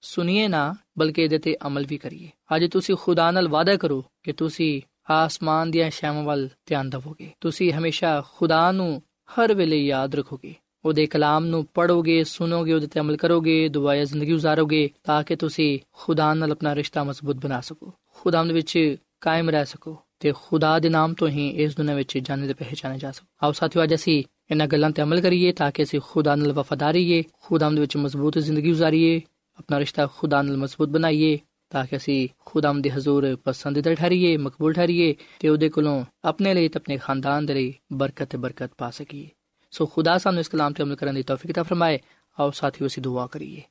[0.00, 4.32] ਸੁਣੀਏ ਨਾ, ਬਲਕਿ ਇਹਦੇ ਤੇ ਅਮਲ ਵੀ ਕਰੀਏ। ਅੱਜ ਤੁਸੀਂ ਖੁਦਾ ਨਾਲ ਵਾਅਦਾ ਕਰੋ ਕਿ
[4.32, 10.54] ਤੁਸੀਂ ਆਸਮਾਨ ਦੀਆਂ ਸ਼ੈਵਾਂ ਵੱਲ ਧਿਆਨ ਦਿਵੋਗੇ। ਤੁਸੀਂ ਹਮੇਸ਼ਾ ਖੁਦਾ ਨੂੰ ਹਰ ਵੇਲੇ ਯਾਦ ਰੱਖੋਗੇ।
[10.84, 15.78] ਉਹਦੇ ਕਲਾਮ ਨੂੰ ਪੜੋਗੇ ਸੁਣੋਗੇ, ਉਹਦੇ ਤੇ ਅਮਲ ਕਰੋਗੇ, ਦੁਆਇਆ ਜ਼ਿੰਦਗੀ گزارੋਗੇ ਤਾਂ ਕਿ ਤੁਸੀਂ
[15.92, 20.78] ਖੁਦਾ ਨਾਲ ਆਪਣਾ ਰਿਸ਼ਤਾ ਮਜ਼ਬੂਤ ਬਣਾ ਸਕੋ। ਖੁਦਾ ਦੇ ਵਿੱਚ ਕਾਇਮ ਰਹਿ ਸਕੋ ਤੇ ਖੁਦਾ
[20.78, 23.94] ਦੇ ਨਾਮ ਤੋਂ ਹੀ ਇਸ ਦੁਨੀਆਂ ਵਿੱਚ ਜਾਣੇ ਤੇ ਪਹਿਚਾਨੇ ਜਾ ਸਕੋ। ਆਓ ਸਾਥੀਓ, ਅੱਜ
[23.94, 27.96] ਅਸੀਂ ਇਹਨਾਂ ਗੱਲਾਂ ਤੇ ਅਮਲ ਕਰੀਏ ਤਾਂ ਕਿ ਅਸੀਂ ਖੁਦਾ ਨਾਲ ਵਫਾਦਾਰੀਏ ਖੁਦਾ ਦੇ ਵਿੱਚ
[27.96, 29.20] ਮਜ਼ਬੂਤ ਜ਼ਿੰਦਗੀ گزارੀਏ
[29.58, 31.38] ਆਪਣਾ ਰਿਸ਼ਤਾ ਖੁਦਾ ਨਾਲ ਮਜ਼ਬੂਤ ਬਣਾਈਏ
[31.70, 36.68] ਤਾਂ ਕਿ ਅਸੀਂ ਖੁਦਾਮ ਦੇ ਹਜ਼ੂਰ ਪਸੰਦੀਦਾ ਠਹਿਰੀਏ, ਮਕਬੂਲ ਠਹਿਰੀਏ ਤੇ ਉਹਦੇ ਕੋਲੋਂ ਆਪਣੇ ਲਈ
[36.68, 39.28] ਤੇ ਆਪਣੇ ਖਾਨਦਾਨ ਦੇ ਲਈ ਬਰਕਤ ਤੇ ਬਰਕਤ ਪਾ ਸਕੀਏ।
[39.70, 41.98] ਸੋ ਖੁਦਾ ਸਾਨੂੰ ਇਸ ਕਲਾਮ ਤੇ ਅਮਲ ਕਰਨ ਦੀ ਤੌਫੀਕ ਤਾ ਫਰਮਾਏ।
[42.40, 43.62] ਆਓ ਸਾਥੀਓ, ਅਸੀਂ ਦੁਆ ਕਰੀਏ।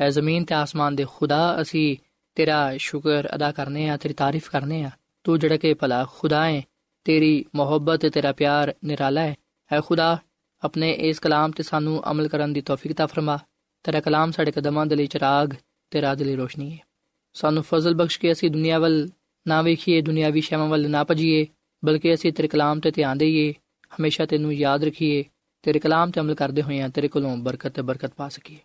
[0.00, 1.96] ਐ ਜ਼ਮੀਨ ਤੇ ਆਸਮਾਨ ਦੇ ਖੁਦਾ, ਅਸੀਂ
[2.34, 4.90] ਤੇਰਾ ਸ਼ੁਕਰ ਅਦਾ ਕਰਨੇ ਆ, ਤੇਰੀ ਤਾਰੀਫ ਕਰਨੇ ਆ।
[5.24, 6.62] ਤੂੰ ਜਿਹੜਾ ਕਿ ਭਲਾ ਖੁਦਾ ਹੈ
[7.04, 9.34] ਤੇਰੀ ਮੁਹੱਬਤ ਤੇ ਤੇਰਾ ਪਿਆਰ ਨਿਰਾਲਾ ਹੈ
[9.72, 10.18] ਐ ਖੁਦਾ,
[10.62, 13.38] ਆਪਣੇ ਇਸ ਕਲਾਮ ਤੇ ਸਾਨੂੰ ਅਮਲ ਕਰਨ ਦੀ ਤੌਫੀਕ ਤਾ ਫਰਮਾ।
[13.84, 15.50] ਤੇਰਾ ਕਲਾਮ ਸਾਡੇ ਕਦਮਾਂ ਦੇ ਲਈ ਚਿਰਾਗ
[15.90, 16.93] ਤੇ ਰਾਹ ਦੇ ਲਈ ਰੋਸ਼ਨੀ ਹੈ
[17.34, 19.08] ਸਾਨੂੰ ਫਜ਼ਲ ਬਖਸ਼ ਕੇ ਅਸੀਂ ਦੁਨੀਆ ਵੱਲ
[19.48, 21.46] ਨਾ ਵੇਖੀਏ, ਦੁਨਿਆਵੀ ਸ਼ੈਵਾਂ ਵੱਲ ਨਾ ਭਜੀਏ,
[21.84, 23.52] ਬਲਕਿ ਅਸੀਂ ਤੇਰੇ ਕਲਾਮ ਤੇ ਧਿਆਨ ਦੇਈਏ,
[23.96, 25.24] ਹਮੇਸ਼ਾ ਤੈਨੂੰ ਯਾਦ ਰੱਖੀਏ,
[25.62, 28.58] ਤੇਰੇ ਕਲਾਮ ਤੇ ਅਮਲ ਕਰਦੇ ਹੋਏ ਤੇਰੇ ਕੋਲੋਂ ਬਰਕਤ ਤੇ ਬਰਕਤ ਪਾ ਸਕੀਏ।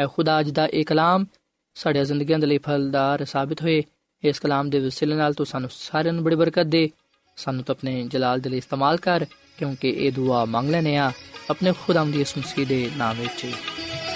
[0.00, 1.26] ਐ ਖੁਦਾ ਅੱਜ ਦਾ ਇਹ ਕਲਾਮ
[1.74, 3.82] ਸਾਡੇ ਜ਼ਿੰਦਗੀਆਂ ਦੇ ਲਈ ਫਲਦਾਰ ਸਾਬਿਤ ਹੋਏ।
[4.24, 6.90] ਇਸ ਕਲਾਮ ਦੇ ਵਸਿਲੇ ਨਾਲ ਤੂੰ ਸਾਨੂੰ ਸਾਰਿਆਂ ਨੂੰ ਬੜੀ ਬਰਕਤ ਦੇ।
[7.36, 9.26] ਸਾਨੂੰ ਤਾਂ ਆਪਣੇ ਜਲਾਲ ਦੇ ਲਈ ਇਸਤੇਮਾਲ ਕਰ,
[9.58, 11.12] ਕਿਉਂਕਿ ਇਹ ਦੁਆ ਮੰਗ ਲੈਨੇ ਆ
[11.50, 13.46] ਆਪਣੇ ਖੁਦਾਮ ਦੀ ਇਸ ਮਸੀਹ ਦੇ ਨਾਮ ਵਿੱਚ।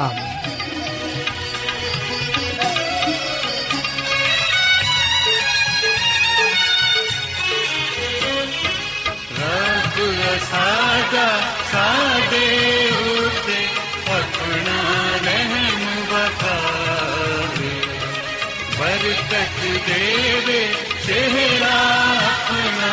[0.01, 0.62] ਆਮੀਨ।
[10.51, 11.41] ਸਾਦਾ
[11.73, 13.67] ਸਾਦੇ ਸਾਡੇ ਉਤੇ
[14.11, 14.77] ਆਪਣਾ
[15.25, 17.71] ਰਹਿਮ ਵਖਾਵੇ
[18.79, 20.69] ਬਰਕਤ ਦੇਵੇ
[21.07, 21.79] ਚਿਹਰਾ
[22.27, 22.91] ਆਪਣਾ,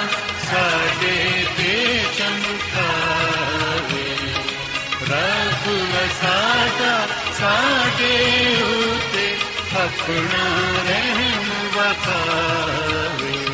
[0.51, 4.05] ਸਾਡੇ ਤੇ ਚਮਕਾਵੇ।
[5.09, 5.63] ਰੱਬ
[6.21, 7.07] ਸਾਡਾ
[7.39, 8.15] ਸਾਡੇ
[8.63, 9.35] ਉਤੇ
[9.75, 10.45] ਆਪਣਾ
[10.89, 13.48] ਰਹਿਮ ਵਖਾਵੇ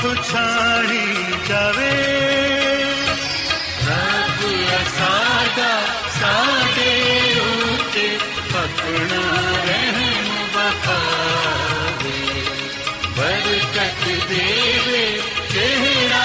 [0.00, 1.90] ਸਾਖ ਪੁਛਾਣੀ ਜਾਵੇ।
[3.86, 4.42] ਰੱਬ
[4.98, 5.80] ਸਾਡਾ
[6.20, 8.18] ਸਾਡੇ ਉਤੇ
[8.54, 9.22] ਆਪਣਾ
[9.66, 12.42] ਰਹਿਮ ਵਖਾਵੇ।
[13.16, 15.20] ਬਰਕਤ ਦੇਵੇ
[15.52, 16.24] ਚਿਹਰਾ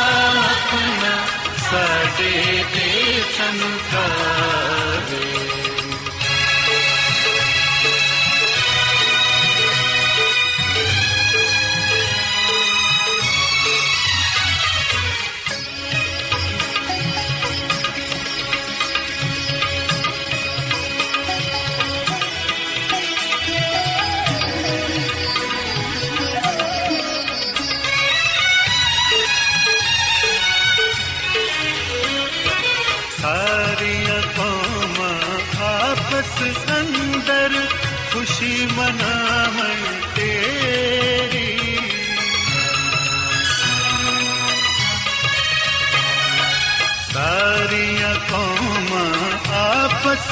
[0.51, 1.15] ਆਪਣਾ,
[1.71, 4.64] ਸਾਡੇ ਤੇ ਚਮਕਾਵੇ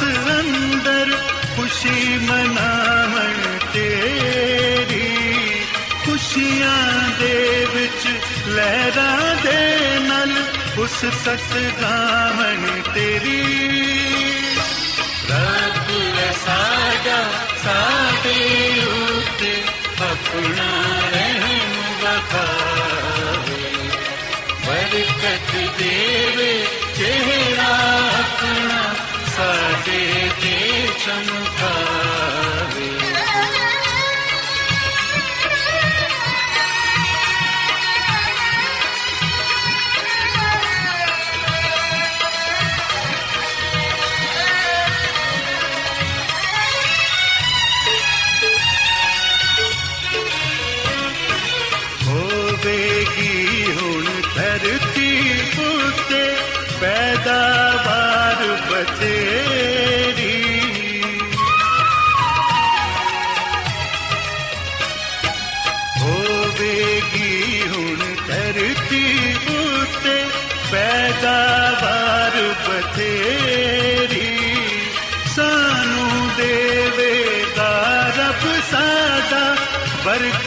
[0.06, 1.18] ਅੰਦਰ
[1.56, 5.12] ਖੁਸ਼ੀ ਮਨਾਵਣ ਤੇਰੀ।
[6.06, 8.08] ਖੁਸ਼ੀਆਂ ਦੇ ਵਿੱਚ
[8.48, 10.32] ਲਹਿਰਾਂ ਦੇ ਨਾਲ
[10.78, 13.42] ਉਸ ਸਤ ਗਾਵਣ ਤੇਰੀ।
[15.30, 15.94] ਰੱਬ
[16.46, 17.32] ਸਾਡਾ
[17.64, 19.64] ਸਾਡੇ ਉਤੇ
[20.02, 23.64] ਆਪਣਾ ਰਹਿਮ ਵਖਾਵੇ।
[24.66, 26.66] ਬਰਕਤ ਦੇਵੇ
[26.98, 28.96] ਚਿਹਰਾ ਆਪਣਾ
[29.36, 30.56] ਸਾਡੇ ਤੇ
[31.06, 32.90] ਚਮਕਾਵੇ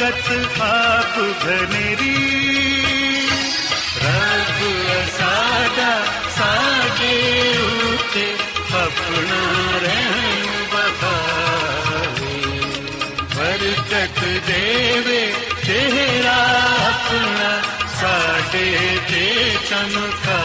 [0.07, 1.15] बचत आप
[1.45, 2.17] घनेरी
[4.03, 4.61] रब
[5.15, 5.95] सादा
[6.37, 7.17] सागे
[7.63, 8.27] उते
[8.83, 9.41] अपना
[9.85, 12.31] रहन रघु
[13.35, 15.23] बरकत देवे
[15.67, 16.39] चेहरा
[16.87, 17.51] अपना
[17.99, 18.67] साडे
[19.11, 19.25] ते
[19.71, 20.41] चमका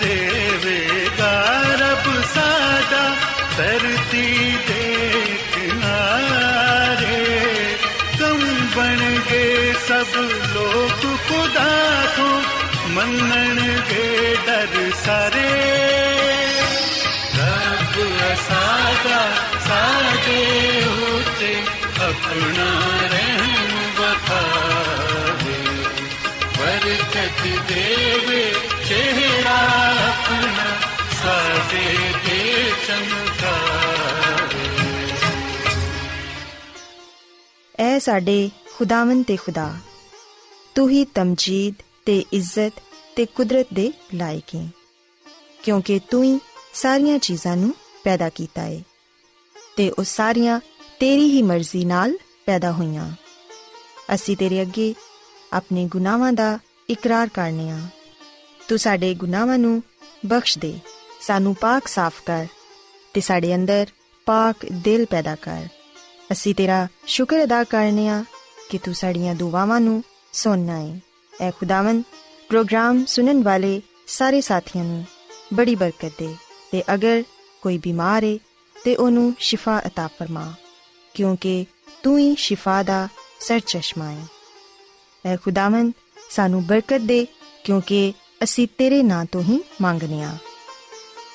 [0.00, 1.32] ਦੇਵੇਗਾ
[1.80, 3.04] ਰੱਬ ਸਾਡਾ,
[3.56, 5.22] ਧਰਤੀ ਦੇ
[5.54, 7.24] ਕਿਨਾਰੇ
[8.18, 8.40] ਕਮ
[8.76, 8.98] ਬਣ
[9.30, 10.16] ਗਏ ਸਭ
[10.54, 11.70] ਲੋਕ ਖੁਦਾ
[12.16, 12.40] ਤੋਂ
[12.88, 15.48] ਮੰਨਣਗੇ ਡਰ ਸਾਰੇ।
[17.36, 17.96] ਰੱਬ
[18.48, 19.20] ਸਾਡਾ,
[19.68, 20.42] ਸਾਡੇ
[21.10, 21.54] ਉੱਤੇ
[22.04, 22.68] ਆਪਣਾ
[23.12, 25.58] ਰਹਿਮ ਬਖਾਵੇ
[26.58, 28.44] ਬਰਕਤ ਦੇਵੇ
[28.88, 29.54] ਚਿਹਰਾ
[30.04, 30.64] ਆਪਣਾ
[31.12, 31.84] ਸਾਡੇ
[32.26, 34.62] ਤੇ ਚਮਕਾਵੇ
[37.80, 39.72] ਐ ਸਾਡੇ ਖੁਦਾਵੰ ਤੇ ਖੁਦਾ
[40.74, 41.74] ਤੂੰ ਹੀ ਤਮਜੀਦ
[42.06, 42.80] ਤੇ ਇੱਜ਼ਤ
[43.16, 44.68] ਤੇ ਕੁਦਰਤ ਦੇ ਲਾਇਕ ਹੈ
[45.62, 46.38] ਕਿਉਂਕਿ ਤੂੰ ਹੀ
[46.74, 48.82] ਸਾਰੀਆਂ ਚੀਜ਼ਾਂ ਨੂੰ ਪੈਦਾ ਕੀਤਾ ਹੈ
[49.76, 50.60] ਤੇ ਉਹ ਸਾਰੀਆਂ
[51.00, 52.16] ਤੇਰੀ ਹੀ ਮਰਜ਼ੀ ਨਾਲ
[52.46, 53.10] ਪੈਦਾ ਹੋਈਆਂ
[54.14, 54.94] ਅਸੀਂ ਤੇਰੇ ਅੱਗੇ
[55.52, 56.58] ਆਪਣੇ ਗੁਨਾਹਾਂ ਦਾ
[56.90, 57.78] ਇਕਰਾਰ ਕਰਨੇ ਆ
[58.67, 59.83] ਤੂੰ ਸਾਡੇ ਗੁਨਾਹਾਂ ਨੂੰ
[60.25, 60.79] ਬਖਸ਼ ਦੇ
[61.21, 62.47] ਸਾਨੂੰ ਪਾਕ ਸਾਫ਼ ਕਰ
[63.13, 63.85] ਤੇ ਸਾਡੇ ਅੰਦਰ
[64.25, 65.67] ਪਾਕ ਦਿਲ ਪੈਦਾ ਕਰ
[66.31, 68.23] ਅਸੀਂ ਤੇਰਾ ਸ਼ੁਕਰ ਅਦਾ ਕਰਨੇ ਆ
[68.69, 70.99] ਕਿ ਤੂੰ ਸਾਡੀਆਂ ਦੁਆਵਾਂ ਨੂੰ ਸੁਣਨਾ ਹੈ
[71.41, 72.01] ਐ ਖੁਦਾਵੰ
[72.49, 75.05] ਪ੍ਰੋਗਰਾਮ ਸੁਣਨ ਵਾਲੇ ਸਾਰੇ ਸਾਥੀਆਂ ਨੂੰ
[75.53, 76.35] ਬੜੀ ਬਰਕਤ ਦੇ
[76.71, 77.23] ਤੇ ਅਗਰ
[77.61, 78.37] ਕੋਈ ਬਿਮਾਰ ਹੈ
[78.83, 80.53] ਤੇ ਉਹਨੂੰ ਸ਼ਿਫਾ عطا ਫਰਮਾ
[81.13, 81.65] ਕਿਉਂਕਿ
[82.03, 83.07] ਤੂੰ ਹੀ ਸ਼ਿਫਾ ਦਾ
[83.39, 84.25] ਸਰਚਸ਼ਮਾ ਹੈ
[85.25, 85.91] ਐ ਖੁਦਾਵੰ
[86.29, 87.27] ਸਾਨੂੰ ਬਰਕਤ ਦੇ
[87.63, 88.13] ਕਿਉਂਕਿ
[88.44, 90.36] ਅਸੀਂ ਤੇਰੇ ਨਾਂ ਤੋਂ ਹੀ ਮੰਗਨੇ ਆ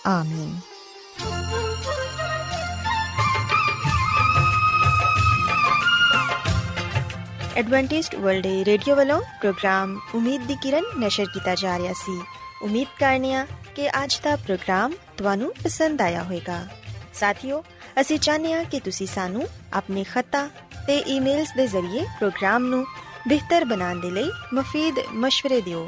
[0.06, 0.60] ਆਮੀਨ।
[7.58, 12.22] ਐਡਵੈਂਟਿਸਟ ਵਰਲਡ ਰੇਡੀਓ ਵੱਲੋਂ ਪ੍ਰੋਗਰਾਮ ਉਮੀਦ ਦੀ ਕਿਰਨ ਨਿਸ਼ਰ ਕੀਤਾ ਜਾ ਰਿਹਾ ਸੀ।
[12.62, 16.68] ਉਮੀਦ ਕਰਨੀਆ ਕਿ ਅੱਜ ਦਾ ਪ੍ਰੋਗਰਾਮ ਤੁਹਾਨੂੰ ਪਸੰਦ ਆਇਆ ਹੋਵੇਗਾ।
[17.14, 17.64] ਸਾਥੀਓ,
[18.02, 20.50] ਅਸੀਂ ਚਾਹੁੰਦੇ ਹਾਂ ਕਿ ਤੁਸੀਂ ਸਾਨੂੰ ਆਪਣੇ ਖੱਤਾ
[20.88, 22.86] ਤੇ ਈਮੇਲਸ ਦੇ ਜ਼ਰੀਏ ਪ੍ਰੋਗਰਾਮ ਨੂੰ
[23.28, 25.88] ਬਿਹਤਰ ਬਣਾਉਣ ਦੇ ਲਈ ਮਫੀਦ مشਵਰੇ ਦਿਓ।